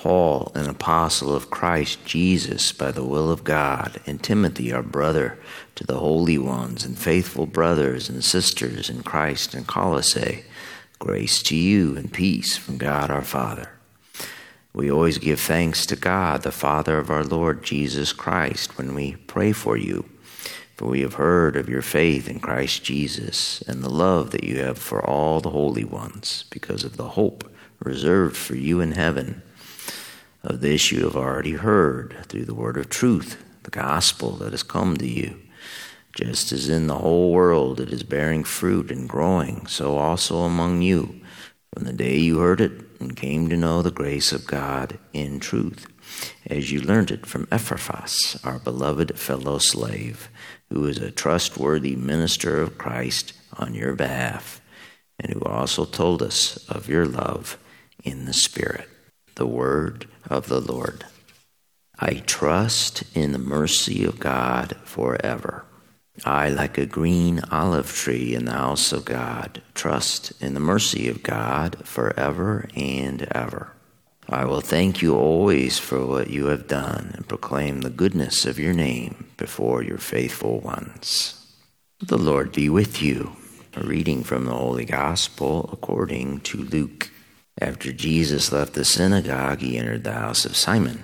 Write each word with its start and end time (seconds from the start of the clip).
Paul, 0.00 0.50
an 0.54 0.66
apostle 0.66 1.36
of 1.36 1.50
Christ 1.50 2.06
Jesus 2.06 2.72
by 2.72 2.90
the 2.90 3.04
will 3.04 3.30
of 3.30 3.44
God, 3.44 4.00
and 4.06 4.22
Timothy, 4.22 4.72
our 4.72 4.82
brother, 4.82 5.38
to 5.74 5.84
the 5.84 5.98
holy 5.98 6.38
ones 6.38 6.86
and 6.86 6.98
faithful 6.98 7.44
brothers 7.44 8.08
and 8.08 8.24
sisters 8.24 8.88
in 8.88 9.02
Christ 9.02 9.54
in 9.54 9.64
Colossae, 9.64 10.44
grace 10.98 11.42
to 11.42 11.54
you 11.54 11.98
and 11.98 12.10
peace 12.10 12.56
from 12.56 12.78
God 12.78 13.10
our 13.10 13.20
Father. 13.20 13.72
We 14.72 14.90
always 14.90 15.18
give 15.18 15.38
thanks 15.38 15.84
to 15.84 15.96
God, 15.96 16.44
the 16.44 16.50
Father 16.50 16.96
of 16.96 17.10
our 17.10 17.22
Lord 17.22 17.62
Jesus 17.62 18.14
Christ, 18.14 18.78
when 18.78 18.94
we 18.94 19.16
pray 19.16 19.52
for 19.52 19.76
you. 19.76 20.08
For 20.76 20.86
we 20.88 21.02
have 21.02 21.14
heard 21.14 21.56
of 21.56 21.68
your 21.68 21.82
faith 21.82 22.26
in 22.26 22.40
Christ 22.40 22.82
Jesus 22.82 23.60
and 23.68 23.82
the 23.82 23.90
love 23.90 24.30
that 24.30 24.44
you 24.44 24.60
have 24.60 24.78
for 24.78 25.04
all 25.04 25.42
the 25.42 25.50
holy 25.50 25.84
ones, 25.84 26.46
because 26.48 26.84
of 26.84 26.96
the 26.96 27.08
hope 27.08 27.52
reserved 27.80 28.34
for 28.34 28.56
you 28.56 28.80
in 28.80 28.92
heaven. 28.92 29.42
Of 30.42 30.60
this 30.62 30.90
you 30.90 31.04
have 31.04 31.16
already 31.16 31.52
heard 31.52 32.16
through 32.28 32.46
the 32.46 32.54
word 32.54 32.78
of 32.78 32.88
truth, 32.88 33.44
the 33.62 33.70
gospel 33.70 34.32
that 34.36 34.52
has 34.52 34.62
come 34.62 34.96
to 34.96 35.06
you. 35.06 35.38
Just 36.16 36.50
as 36.50 36.68
in 36.68 36.86
the 36.86 36.98
whole 36.98 37.30
world 37.30 37.78
it 37.78 37.92
is 37.92 38.02
bearing 38.02 38.44
fruit 38.44 38.90
and 38.90 39.08
growing, 39.08 39.66
so 39.66 39.96
also 39.96 40.38
among 40.38 40.82
you, 40.82 41.20
from 41.72 41.84
the 41.84 41.92
day 41.92 42.16
you 42.16 42.38
heard 42.38 42.60
it 42.60 42.72
and 43.00 43.16
came 43.16 43.48
to 43.48 43.56
know 43.56 43.82
the 43.82 43.90
grace 43.90 44.32
of 44.32 44.46
God 44.46 44.98
in 45.12 45.40
truth, 45.40 45.86
as 46.46 46.72
you 46.72 46.80
learned 46.80 47.10
it 47.10 47.26
from 47.26 47.46
Epaphras, 47.52 48.40
our 48.42 48.58
beloved 48.58 49.18
fellow 49.18 49.58
slave, 49.58 50.30
who 50.70 50.86
is 50.86 50.98
a 50.98 51.10
trustworthy 51.10 51.94
minister 51.96 52.60
of 52.60 52.78
Christ 52.78 53.34
on 53.58 53.74
your 53.74 53.94
behalf, 53.94 54.60
and 55.18 55.32
who 55.32 55.42
also 55.42 55.84
told 55.84 56.22
us 56.22 56.56
of 56.68 56.88
your 56.88 57.06
love 57.06 57.58
in 58.02 58.24
the 58.24 58.32
Spirit. 58.32 58.88
The 59.36 59.46
word 59.46 60.06
of 60.30 60.48
the 60.48 60.60
Lord. 60.60 61.04
I 61.98 62.22
trust 62.26 63.02
in 63.14 63.32
the 63.32 63.38
mercy 63.38 64.04
of 64.04 64.18
God 64.18 64.76
forever. 64.84 65.64
I, 66.24 66.48
like 66.48 66.78
a 66.78 66.86
green 66.86 67.40
olive 67.50 67.92
tree 67.92 68.34
in 68.34 68.46
the 68.46 68.52
house 68.52 68.92
of 68.92 69.04
God, 69.04 69.62
trust 69.74 70.32
in 70.40 70.54
the 70.54 70.60
mercy 70.60 71.08
of 71.08 71.22
God 71.22 71.86
forever 71.86 72.68
and 72.74 73.22
ever. 73.32 73.72
I 74.28 74.44
will 74.44 74.60
thank 74.60 75.02
you 75.02 75.16
always 75.16 75.78
for 75.78 76.06
what 76.06 76.30
you 76.30 76.46
have 76.46 76.68
done 76.68 77.12
and 77.14 77.26
proclaim 77.26 77.80
the 77.80 77.90
goodness 77.90 78.46
of 78.46 78.58
your 78.58 78.72
name 78.72 79.28
before 79.36 79.82
your 79.82 79.98
faithful 79.98 80.60
ones. 80.60 81.34
The 82.00 82.18
Lord 82.18 82.52
be 82.52 82.68
with 82.68 83.02
you. 83.02 83.32
A 83.74 83.82
reading 83.82 84.24
from 84.24 84.46
the 84.46 84.54
Holy 84.54 84.84
Gospel 84.84 85.68
according 85.72 86.40
to 86.40 86.58
Luke. 86.58 87.10
After 87.58 87.92
Jesus 87.92 88.52
left 88.52 88.74
the 88.74 88.84
synagogue, 88.84 89.60
he 89.60 89.78
entered 89.78 90.04
the 90.04 90.12
house 90.12 90.44
of 90.44 90.56
Simon. 90.56 91.02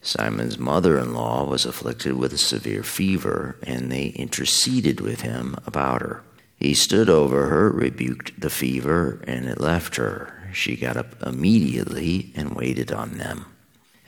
Simon's 0.00 0.58
mother 0.58 0.98
in 0.98 1.12
law 1.12 1.44
was 1.44 1.64
afflicted 1.64 2.14
with 2.14 2.32
a 2.32 2.38
severe 2.38 2.82
fever, 2.82 3.58
and 3.62 3.90
they 3.90 4.06
interceded 4.06 5.00
with 5.00 5.22
him 5.22 5.56
about 5.66 6.02
her. 6.02 6.22
He 6.56 6.74
stood 6.74 7.08
over 7.08 7.46
her, 7.46 7.70
rebuked 7.70 8.40
the 8.40 8.50
fever, 8.50 9.22
and 9.26 9.46
it 9.46 9.60
left 9.60 9.96
her. 9.96 10.50
She 10.52 10.76
got 10.76 10.96
up 10.96 11.22
immediately 11.22 12.32
and 12.34 12.56
waited 12.56 12.90
on 12.90 13.18
them. 13.18 13.46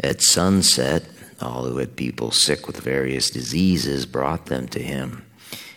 At 0.03 0.23
sunset, 0.23 1.05
all 1.41 1.65
who 1.65 1.79
had 1.79 1.97
people 1.97 2.31
sick 2.31 2.67
with 2.67 2.81
various 2.81 3.31
diseases 3.31 4.07
brought 4.07 4.47
them 4.47 4.69
to 4.69 4.83
him. 4.83 5.25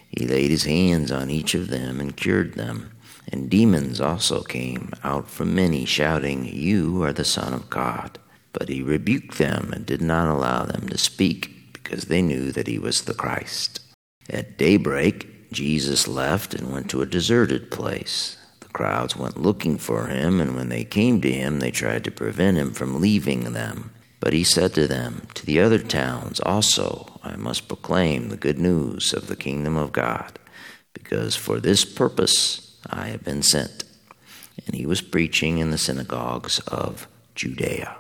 He 0.09 0.25
laid 0.25 0.51
his 0.51 0.63
hands 0.63 1.11
on 1.11 1.29
each 1.29 1.55
of 1.55 1.69
them 1.69 1.99
and 1.99 2.15
cured 2.15 2.53
them. 2.53 2.91
And 3.31 3.49
demons 3.49 3.99
also 4.01 4.43
came 4.43 4.91
out 5.03 5.29
from 5.29 5.55
many, 5.55 5.85
shouting, 5.85 6.45
You 6.45 7.03
are 7.03 7.13
the 7.13 7.23
Son 7.23 7.53
of 7.53 7.69
God. 7.69 8.19
But 8.51 8.69
he 8.69 8.83
rebuked 8.83 9.37
them 9.37 9.71
and 9.73 9.85
did 9.85 10.01
not 10.01 10.27
allow 10.27 10.65
them 10.65 10.87
to 10.89 10.97
speak, 10.97 11.73
because 11.73 12.05
they 12.05 12.21
knew 12.21 12.51
that 12.51 12.67
he 12.67 12.77
was 12.77 13.01
the 13.03 13.13
Christ. 13.13 13.79
At 14.29 14.57
daybreak, 14.57 15.51
Jesus 15.51 16.07
left 16.07 16.53
and 16.53 16.71
went 16.71 16.89
to 16.89 17.01
a 17.01 17.07
deserted 17.07 17.71
place. 17.71 18.37
The 18.59 18.67
crowds 18.67 19.15
went 19.15 19.41
looking 19.41 19.77
for 19.77 20.07
him, 20.07 20.39
and 20.39 20.55
when 20.55 20.69
they 20.69 20.83
came 20.83 21.21
to 21.21 21.31
him, 21.31 21.59
they 21.59 21.71
tried 21.71 22.03
to 22.05 22.11
prevent 22.11 22.57
him 22.57 22.73
from 22.73 23.01
leaving 23.01 23.53
them. 23.53 23.91
But 24.19 24.33
he 24.33 24.43
said 24.43 24.73
to 24.75 24.87
them, 24.87 25.27
To 25.33 25.45
the 25.45 25.59
other 25.59 25.79
towns 25.79 26.39
also 26.39 27.19
I 27.23 27.35
must 27.35 27.67
proclaim 27.67 28.29
the 28.29 28.37
good 28.37 28.57
news 28.57 29.13
of 29.13 29.27
the 29.27 29.35
kingdom 29.35 29.75
of 29.75 29.91
God, 29.91 30.39
because 30.93 31.35
for 31.35 31.59
this 31.59 31.83
purpose 31.83 32.72
I 32.89 33.07
have 33.07 33.23
been 33.23 33.41
sent. 33.41 33.83
And 34.65 34.75
he 34.75 34.85
was 34.85 35.01
preaching 35.01 35.57
in 35.57 35.71
the 35.71 35.77
synagogues 35.77 36.59
of 36.67 37.07
Judea. 37.35 37.95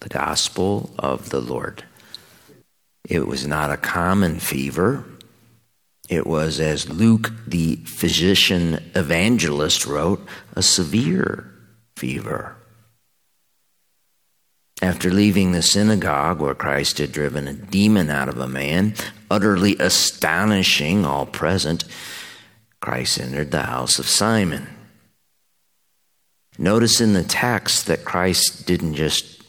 The 0.00 0.08
gospel 0.08 0.90
of 0.98 1.30
the 1.30 1.40
Lord. 1.40 1.84
It 3.08 3.26
was 3.26 3.46
not 3.46 3.70
a 3.70 3.76
common 3.76 4.38
fever. 4.38 5.04
It 6.08 6.26
was, 6.26 6.60
as 6.60 6.88
Luke, 6.88 7.32
the 7.46 7.76
physician 7.76 8.90
evangelist, 8.94 9.86
wrote, 9.86 10.26
a 10.54 10.62
severe 10.62 11.50
fever. 11.96 12.56
After 14.82 15.10
leaving 15.10 15.52
the 15.52 15.62
synagogue 15.62 16.40
where 16.40 16.56
Christ 16.56 16.98
had 16.98 17.12
driven 17.12 17.46
a 17.46 17.52
demon 17.52 18.10
out 18.10 18.28
of 18.28 18.38
a 18.38 18.48
man, 18.48 18.94
utterly 19.30 19.76
astonishing 19.78 21.06
all 21.06 21.24
present, 21.24 21.84
Christ 22.82 23.20
entered 23.20 23.52
the 23.52 23.62
house 23.62 24.00
of 24.00 24.08
Simon. 24.08 24.66
Notice 26.58 27.00
in 27.00 27.12
the 27.12 27.22
text 27.22 27.86
that 27.86 28.04
Christ 28.04 28.66
didn't 28.66 28.94
just 28.94 29.42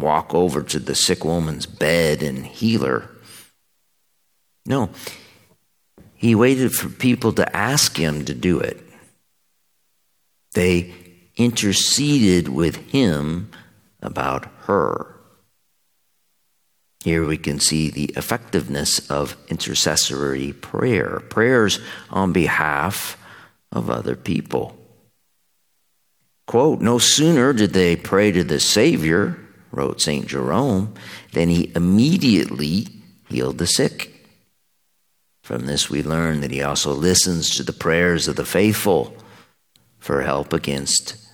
walk 0.00 0.34
over 0.34 0.62
to 0.64 0.80
the 0.80 0.96
sick 0.96 1.24
woman's 1.24 1.64
bed 1.64 2.24
and 2.24 2.44
heal 2.44 2.84
her. 2.84 3.08
No, 4.66 4.90
he 6.14 6.34
waited 6.34 6.74
for 6.74 6.88
people 6.88 7.32
to 7.34 7.56
ask 7.56 7.96
him 7.96 8.24
to 8.24 8.34
do 8.34 8.58
it. 8.58 8.82
They 10.54 10.92
interceded 11.36 12.48
with 12.48 12.76
him 12.90 13.52
about 14.02 14.46
her. 14.62 15.15
Here 17.06 17.24
we 17.24 17.36
can 17.38 17.60
see 17.60 17.88
the 17.88 18.06
effectiveness 18.16 19.08
of 19.08 19.36
intercessory 19.46 20.52
prayer, 20.54 21.20
prayers 21.28 21.78
on 22.10 22.32
behalf 22.32 23.16
of 23.70 23.88
other 23.88 24.16
people. 24.16 24.76
Quote, 26.48 26.80
no 26.80 26.98
sooner 26.98 27.52
did 27.52 27.74
they 27.74 27.94
pray 27.94 28.32
to 28.32 28.42
the 28.42 28.58
Savior, 28.58 29.38
wrote 29.70 30.00
St. 30.00 30.26
Jerome, 30.26 30.94
than 31.30 31.48
he 31.48 31.70
immediately 31.76 32.88
healed 33.28 33.58
the 33.58 33.68
sick. 33.68 34.26
From 35.44 35.66
this, 35.66 35.88
we 35.88 36.02
learn 36.02 36.40
that 36.40 36.50
he 36.50 36.60
also 36.60 36.92
listens 36.92 37.50
to 37.50 37.62
the 37.62 37.72
prayers 37.72 38.26
of 38.26 38.34
the 38.34 38.44
faithful 38.44 39.16
for 40.00 40.22
help 40.22 40.52
against 40.52 41.24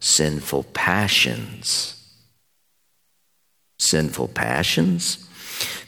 sinful 0.00 0.64
passions 0.74 2.01
sinful 3.88 4.28
passions. 4.28 5.28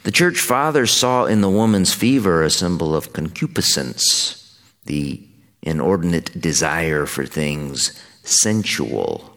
The 0.03 0.11
church 0.11 0.39
fathers 0.39 0.91
saw 0.91 1.25
in 1.25 1.41
the 1.41 1.49
woman's 1.49 1.93
fever 1.93 2.43
a 2.43 2.49
symbol 2.49 2.95
of 2.95 3.13
concupiscence, 3.13 4.59
the 4.85 5.21
inordinate 5.61 6.39
desire 6.39 7.05
for 7.05 7.25
things 7.25 7.99
sensual. 8.23 9.35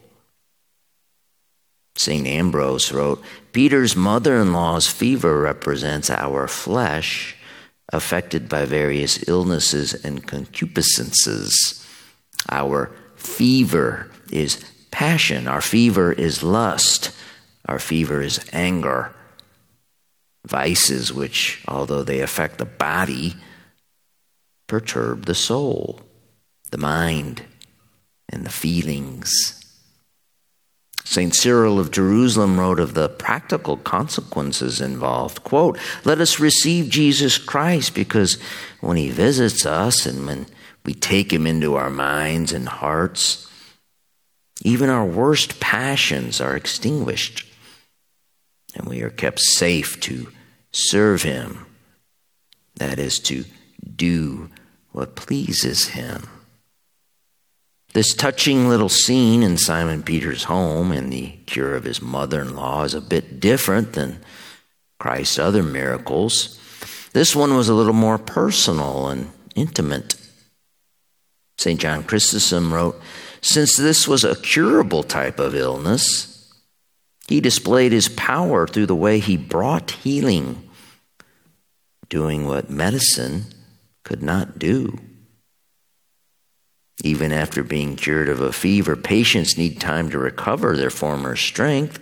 St. 1.96 2.26
Ambrose 2.26 2.92
wrote 2.92 3.22
Peter's 3.52 3.96
mother 3.96 4.36
in 4.36 4.52
law's 4.52 4.86
fever 4.86 5.40
represents 5.40 6.10
our 6.10 6.46
flesh 6.46 7.34
affected 7.92 8.48
by 8.48 8.64
various 8.64 9.26
illnesses 9.28 9.94
and 10.04 10.26
concupiscences. 10.26 11.84
Our 12.50 12.92
fever 13.16 14.10
is 14.30 14.64
passion, 14.90 15.48
our 15.48 15.60
fever 15.60 16.12
is 16.12 16.42
lust. 16.42 17.10
Our 17.68 17.78
fever 17.78 18.22
is 18.22 18.44
anger. 18.52 19.14
Vices, 20.46 21.12
which, 21.12 21.62
although 21.68 22.02
they 22.02 22.20
affect 22.20 22.56
the 22.56 22.64
body, 22.64 23.36
perturb 24.66 25.26
the 25.26 25.34
soul, 25.34 26.00
the 26.70 26.78
mind, 26.78 27.42
and 28.30 28.46
the 28.46 28.50
feelings. 28.50 29.54
St. 31.04 31.34
Cyril 31.34 31.78
of 31.78 31.90
Jerusalem 31.90 32.60
wrote 32.60 32.80
of 32.80 32.94
the 32.94 33.08
practical 33.08 33.78
consequences 33.78 34.80
involved. 34.80 35.42
Quote, 35.42 35.78
Let 36.04 36.20
us 36.20 36.38
receive 36.38 36.90
Jesus 36.90 37.38
Christ 37.38 37.94
because 37.94 38.38
when 38.80 38.96
he 38.96 39.10
visits 39.10 39.64
us 39.64 40.06
and 40.06 40.26
when 40.26 40.46
we 40.84 40.94
take 40.94 41.32
him 41.32 41.46
into 41.46 41.76
our 41.76 41.90
minds 41.90 42.52
and 42.52 42.68
hearts, 42.68 43.50
even 44.62 44.90
our 44.90 45.06
worst 45.06 45.60
passions 45.60 46.40
are 46.40 46.56
extinguished 46.56 47.47
and 48.78 48.88
we 48.88 49.02
are 49.02 49.10
kept 49.10 49.40
safe 49.40 50.00
to 50.00 50.28
serve 50.72 51.22
him. 51.22 51.66
That 52.76 52.98
is, 52.98 53.18
to 53.20 53.44
do 53.96 54.50
what 54.92 55.16
pleases 55.16 55.88
him. 55.88 56.28
This 57.94 58.14
touching 58.14 58.68
little 58.68 58.88
scene 58.88 59.42
in 59.42 59.56
Simon 59.56 60.02
Peter's 60.02 60.44
home 60.44 60.92
and 60.92 61.12
the 61.12 61.30
cure 61.46 61.74
of 61.74 61.84
his 61.84 62.00
mother 62.00 62.42
in 62.42 62.54
law 62.54 62.84
is 62.84 62.94
a 62.94 63.00
bit 63.00 63.40
different 63.40 63.94
than 63.94 64.20
Christ's 64.98 65.38
other 65.38 65.62
miracles. 65.62 66.60
This 67.12 67.34
one 67.34 67.56
was 67.56 67.68
a 67.68 67.74
little 67.74 67.94
more 67.94 68.18
personal 68.18 69.08
and 69.08 69.30
intimate. 69.54 70.14
St. 71.56 71.80
John 71.80 72.04
Chrysostom 72.04 72.72
wrote 72.72 73.00
Since 73.40 73.76
this 73.76 74.06
was 74.06 74.22
a 74.22 74.36
curable 74.36 75.02
type 75.02 75.38
of 75.38 75.54
illness, 75.54 76.37
he 77.28 77.40
displayed 77.42 77.92
his 77.92 78.08
power 78.08 78.66
through 78.66 78.86
the 78.86 78.94
way 78.94 79.18
he 79.18 79.36
brought 79.36 79.90
healing, 79.90 80.68
doing 82.08 82.46
what 82.46 82.70
medicine 82.70 83.44
could 84.02 84.22
not 84.22 84.58
do. 84.58 84.98
Even 87.04 87.30
after 87.30 87.62
being 87.62 87.96
cured 87.96 88.30
of 88.30 88.40
a 88.40 88.52
fever, 88.52 88.96
patients 88.96 89.58
need 89.58 89.78
time 89.78 90.10
to 90.10 90.18
recover 90.18 90.74
their 90.74 90.90
former 90.90 91.36
strength. 91.36 92.00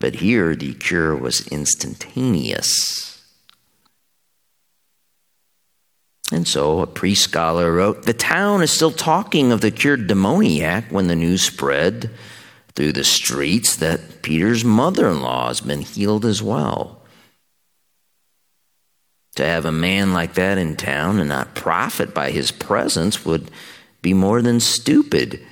But 0.00 0.16
here, 0.16 0.54
the 0.56 0.74
cure 0.74 1.14
was 1.16 1.46
instantaneous. 1.48 3.22
And 6.32 6.48
so 6.48 6.80
a 6.80 6.86
priest 6.86 7.22
scholar 7.22 7.72
wrote 7.72 8.02
The 8.02 8.12
town 8.12 8.62
is 8.62 8.72
still 8.72 8.90
talking 8.90 9.52
of 9.52 9.60
the 9.60 9.70
cured 9.70 10.08
demoniac 10.08 10.90
when 10.90 11.06
the 11.06 11.16
news 11.16 11.42
spread 11.42 12.10
through 12.76 12.92
the 12.92 13.04
streets 13.04 13.76
that 13.76 14.22
Peter's 14.22 14.64
mother 14.64 15.08
in 15.08 15.20
law 15.20 15.48
has 15.48 15.60
been 15.60 15.82
healed 15.82 16.24
as 16.24 16.42
well. 16.42 17.02
To 19.36 19.44
have 19.44 19.64
a 19.64 19.72
man 19.72 20.12
like 20.12 20.34
that 20.34 20.58
in 20.58 20.76
town 20.76 21.18
and 21.18 21.28
not 21.28 21.54
profit 21.54 22.14
by 22.14 22.30
his 22.30 22.50
presence 22.50 23.24
would 23.24 23.50
be 24.00 24.14
more 24.14 24.42
than 24.42 24.60
stupid. 24.60 25.44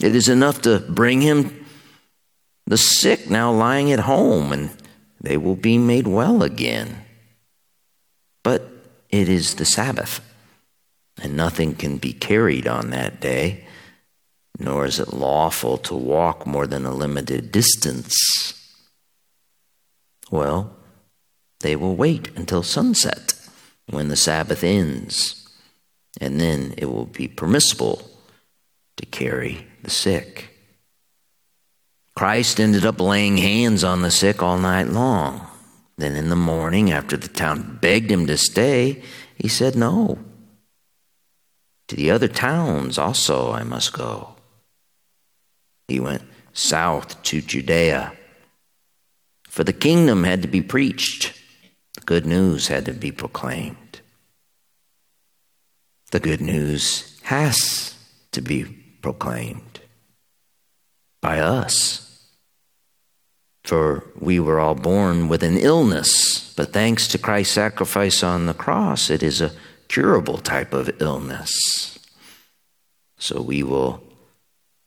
It 0.00 0.14
is 0.16 0.28
enough 0.28 0.62
to 0.62 0.80
bring 0.80 1.20
him 1.20 1.64
the 2.66 2.76
sick 2.76 3.30
now 3.30 3.52
lying 3.52 3.92
at 3.92 4.00
home, 4.00 4.52
and 4.52 4.70
they 5.20 5.36
will 5.36 5.56
be 5.56 5.78
made 5.78 6.06
well 6.06 6.42
again. 6.42 7.04
But 8.42 8.68
it 9.08 9.28
is 9.28 9.54
the 9.54 9.64
Sabbath, 9.64 10.20
and 11.22 11.36
nothing 11.36 11.74
can 11.74 11.98
be 11.98 12.12
carried 12.12 12.66
on 12.66 12.90
that 12.90 13.20
day, 13.20 13.66
nor 14.62 14.86
is 14.86 15.00
it 15.00 15.12
lawful 15.12 15.76
to 15.78 15.94
walk 15.94 16.46
more 16.46 16.66
than 16.66 16.86
a 16.86 16.94
limited 16.94 17.50
distance. 17.50 18.14
Well, 20.30 20.76
they 21.60 21.76
will 21.76 21.96
wait 21.96 22.30
until 22.36 22.62
sunset 22.62 23.34
when 23.86 24.08
the 24.08 24.16
Sabbath 24.16 24.62
ends 24.62 25.42
and 26.20 26.40
then 26.40 26.74
it 26.76 26.86
will 26.86 27.06
be 27.06 27.28
permissible 27.28 28.08
to 28.96 29.06
carry 29.06 29.66
the 29.82 29.90
sick. 29.90 30.50
Christ 32.14 32.60
ended 32.60 32.84
up 32.84 33.00
laying 33.00 33.38
hands 33.38 33.82
on 33.82 34.02
the 34.02 34.10
sick 34.10 34.42
all 34.42 34.58
night 34.58 34.88
long. 34.88 35.46
Then 35.96 36.14
in 36.14 36.28
the 36.28 36.36
morning, 36.36 36.90
after 36.90 37.16
the 37.16 37.28
town 37.28 37.78
begged 37.80 38.10
him 38.10 38.26
to 38.26 38.36
stay, 38.36 39.02
he 39.36 39.48
said, 39.48 39.76
No. 39.76 40.18
To 41.88 41.96
the 41.96 42.10
other 42.10 42.28
towns 42.28 42.98
also 42.98 43.52
I 43.52 43.62
must 43.62 43.92
go. 43.92 44.36
He 45.92 46.00
went 46.00 46.22
south 46.54 47.22
to 47.24 47.42
Judea. 47.42 48.14
For 49.46 49.62
the 49.62 49.74
kingdom 49.74 50.24
had 50.24 50.40
to 50.40 50.48
be 50.48 50.62
preached, 50.62 51.38
the 51.92 52.00
good 52.00 52.24
news 52.24 52.68
had 52.68 52.86
to 52.86 52.94
be 52.94 53.12
proclaimed. 53.12 54.00
The 56.10 56.18
good 56.18 56.40
news 56.40 57.20
has 57.24 57.94
to 58.30 58.40
be 58.40 58.64
proclaimed 59.02 59.80
by 61.20 61.40
us. 61.40 62.26
For 63.62 64.10
we 64.18 64.40
were 64.40 64.60
all 64.60 64.74
born 64.74 65.28
with 65.28 65.42
an 65.42 65.58
illness, 65.58 66.54
but 66.54 66.72
thanks 66.72 67.06
to 67.08 67.18
Christ's 67.18 67.52
sacrifice 67.52 68.22
on 68.22 68.46
the 68.46 68.54
cross, 68.54 69.10
it 69.10 69.22
is 69.22 69.42
a 69.42 69.52
curable 69.88 70.38
type 70.38 70.72
of 70.72 71.02
illness. 71.02 71.98
So 73.18 73.42
we 73.42 73.62
will 73.62 74.02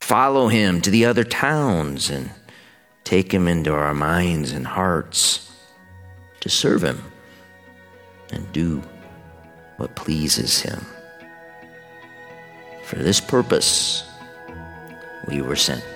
follow 0.06 0.50
him 0.50 0.82
to 0.82 0.92
the 0.92 1.04
other 1.04 1.24
towns 1.24 2.12
and 2.12 2.30
take 3.04 3.34
him 3.34 3.48
into 3.48 3.74
our 3.74 3.96
minds 3.96 4.52
and 4.52 4.68
hearts 4.68 5.52
to 6.42 6.48
serve 6.48 6.84
him 6.84 7.02
and 8.32 8.52
do 8.52 8.84
what 9.78 9.96
pleases 9.96 10.62
him. 10.62 10.86
For 12.84 12.98
this 12.98 13.20
purpose, 13.20 14.04
we 15.28 15.42
were 15.42 15.56
sent. 15.56 15.95